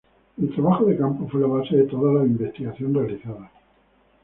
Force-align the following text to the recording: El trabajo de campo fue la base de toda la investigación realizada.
El 0.41 0.49
trabajo 0.55 0.85
de 0.85 0.97
campo 0.97 1.29
fue 1.31 1.41
la 1.41 1.45
base 1.45 1.77
de 1.77 1.83
toda 1.83 2.13
la 2.21 2.25
investigación 2.25 2.91
realizada. 2.91 3.51